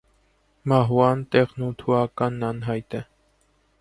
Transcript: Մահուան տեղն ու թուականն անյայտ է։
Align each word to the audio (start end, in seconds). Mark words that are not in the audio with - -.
Մահուան 0.71 1.21
տեղն 1.35 1.67
ու 1.67 1.71
թուականն 1.83 2.49
անյայտ 2.49 2.97
է։ 3.03 3.07